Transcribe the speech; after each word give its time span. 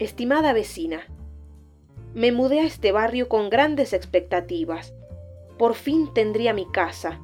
Estimada 0.00 0.52
vecina, 0.52 1.06
me 2.14 2.32
mudé 2.32 2.58
a 2.58 2.64
este 2.64 2.90
barrio 2.90 3.28
con 3.28 3.48
grandes 3.48 3.92
expectativas. 3.92 4.92
Por 5.56 5.74
fin 5.74 6.12
tendría 6.12 6.52
mi 6.52 6.66
casa 6.66 7.20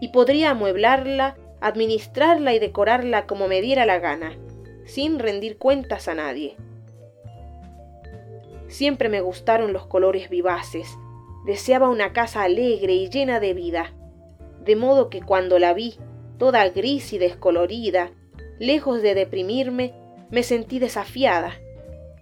y 0.00 0.08
podría 0.08 0.52
amueblarla, 0.52 1.36
administrarla 1.60 2.54
y 2.54 2.58
decorarla 2.58 3.26
como 3.26 3.48
me 3.48 3.60
diera 3.60 3.84
la 3.84 3.98
gana, 3.98 4.32
sin 4.86 5.18
rendir 5.18 5.58
cuentas 5.58 6.08
a 6.08 6.14
nadie. 6.14 6.56
Siempre 8.68 9.10
me 9.10 9.20
gustaron 9.20 9.74
los 9.74 9.86
colores 9.86 10.30
vivaces. 10.30 10.96
Deseaba 11.44 11.90
una 11.90 12.14
casa 12.14 12.44
alegre 12.44 12.94
y 12.94 13.10
llena 13.10 13.40
de 13.40 13.52
vida, 13.52 13.92
de 14.64 14.74
modo 14.74 15.10
que 15.10 15.20
cuando 15.20 15.58
la 15.58 15.74
vi, 15.74 15.98
toda 16.38 16.66
gris 16.70 17.12
y 17.12 17.18
descolorida, 17.18 18.10
lejos 18.58 19.02
de 19.02 19.14
deprimirme, 19.14 19.92
me 20.30 20.42
sentí 20.42 20.78
desafiada 20.78 21.52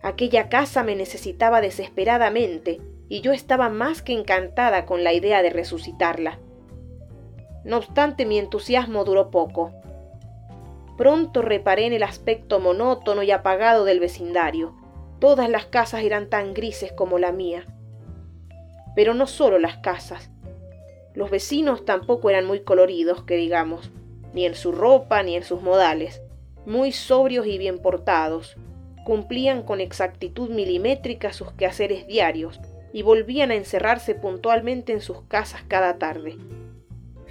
Aquella 0.02 0.48
casa 0.48 0.84
me 0.84 0.94
necesitaba 0.94 1.60
desesperadamente 1.60 2.80
y 3.08 3.20
yo 3.20 3.32
estaba 3.32 3.68
más 3.68 4.02
que 4.02 4.12
encantada 4.12 4.86
con 4.86 5.02
la 5.02 5.12
idea 5.12 5.42
de 5.42 5.50
resucitarla. 5.50 6.38
No 7.64 7.78
obstante, 7.78 8.24
mi 8.24 8.38
entusiasmo 8.38 9.04
duró 9.04 9.30
poco. 9.30 9.72
Pronto 10.96 11.42
reparé 11.42 11.86
en 11.86 11.92
el 11.92 12.02
aspecto 12.02 12.60
monótono 12.60 13.22
y 13.22 13.30
apagado 13.30 13.84
del 13.84 14.00
vecindario. 14.00 14.74
Todas 15.20 15.48
las 15.48 15.66
casas 15.66 16.02
eran 16.02 16.28
tan 16.28 16.54
grises 16.54 16.92
como 16.92 17.18
la 17.18 17.32
mía. 17.32 17.66
Pero 18.94 19.14
no 19.14 19.26
solo 19.26 19.58
las 19.58 19.78
casas. 19.78 20.30
Los 21.14 21.30
vecinos 21.30 21.84
tampoco 21.84 22.30
eran 22.30 22.46
muy 22.46 22.60
coloridos, 22.60 23.24
que 23.24 23.36
digamos, 23.36 23.90
ni 24.32 24.46
en 24.46 24.54
su 24.54 24.72
ropa 24.72 25.22
ni 25.22 25.34
en 25.34 25.42
sus 25.42 25.62
modales, 25.62 26.22
muy 26.66 26.92
sobrios 26.92 27.46
y 27.46 27.58
bien 27.58 27.78
portados, 27.78 28.56
cumplían 29.04 29.62
con 29.62 29.80
exactitud 29.80 30.50
milimétrica 30.50 31.32
sus 31.32 31.52
quehaceres 31.52 32.06
diarios 32.06 32.60
y 32.92 33.02
volvían 33.02 33.50
a 33.50 33.54
encerrarse 33.54 34.14
puntualmente 34.14 34.92
en 34.92 35.00
sus 35.00 35.22
casas 35.22 35.62
cada 35.68 35.98
tarde. 35.98 36.36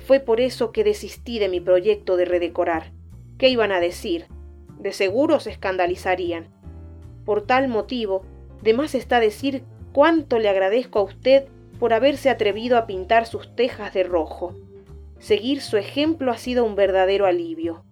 Fue 0.06 0.20
por 0.20 0.40
eso 0.40 0.72
que 0.72 0.84
desistí 0.84 1.40
de 1.40 1.50
mi 1.50 1.60
proyecto 1.60 2.16
de 2.16 2.26
redecorar. 2.26 2.92
¿Qué 3.38 3.50
iban 3.50 3.72
a 3.72 3.80
decir? 3.80 4.28
De 4.80 4.94
seguro 4.94 5.40
se 5.40 5.52
escandalizarían. 5.52 6.48
Por 7.26 7.42
tal 7.46 7.68
motivo, 7.68 8.24
de 8.62 8.74
más 8.74 8.96
está 8.96 9.20
decir 9.20 9.64
cuánto 9.92 10.40
le 10.40 10.50
agradezco 10.50 11.00
a 11.00 11.04
usted 11.04 11.46
por 11.80 11.94
haberse 11.94 12.30
atrevido 12.30 12.78
a 12.78 12.88
pintar 12.88 13.26
sus 13.26 13.56
tejas 13.56 13.94
de 13.94 14.04
rojo. 14.04 14.56
Seguir 15.20 15.62
su 15.62 15.78
ejemplo 15.78 16.32
ha 16.32 16.38
sido 16.38 16.64
un 16.64 16.76
verdadero 16.76 17.26
alivio. 17.26 17.84